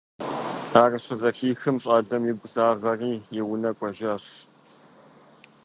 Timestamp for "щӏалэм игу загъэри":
1.83-3.13